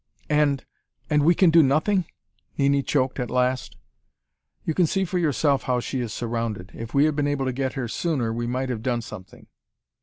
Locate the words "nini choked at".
2.57-3.29